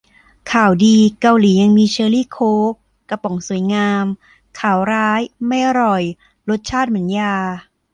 [0.51, 2.73] ข่าวดี เกาหลียังมีเชอร์รี่โค้ก
[3.09, 4.05] กระป๋องสวยงาม
[4.59, 6.03] ข่าวร้าย ไม่อร่อย
[6.49, 7.35] รสชาติเหมือนยา